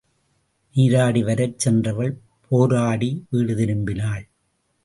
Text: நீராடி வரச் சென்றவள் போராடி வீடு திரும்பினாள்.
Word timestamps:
நீராடி 0.75 1.23
வரச் 1.23 1.59
சென்றவள் 1.59 2.19
போராடி 2.47 3.25
வீடு 3.29 3.55
திரும்பினாள். 3.55 4.23